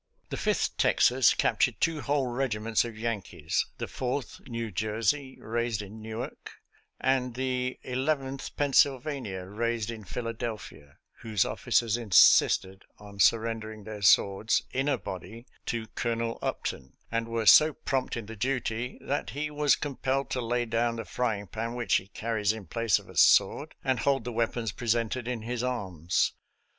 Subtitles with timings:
[0.31, 6.01] The Fifth Texas captured two whole regiments of Yankees— the Fourth New Jersey, raised in
[6.01, 11.47] 58 SOLDIER'S LETTERS TO CHARMING NELLIE Newark, and the Eleventh Pennsylvania, raised in Philadelphia— ^whose
[11.47, 17.27] officers insisted on sur rendering their swords, in a body, to Colonel Up ton, and
[17.27, 21.45] were so prompt in the duty that he was compelled to lay down the frying
[21.45, 25.43] pan which he carries in place of a sword and hold the weapons presented in
[25.43, 26.33] his arms.